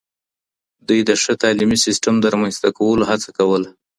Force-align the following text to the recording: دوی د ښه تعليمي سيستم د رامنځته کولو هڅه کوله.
دوی 0.87 1.01
د 1.09 1.11
ښه 1.21 1.33
تعليمي 1.43 1.77
سيستم 1.85 2.13
د 2.19 2.25
رامنځته 2.33 2.69
کولو 2.77 3.03
هڅه 3.11 3.29
کوله. 3.37 3.69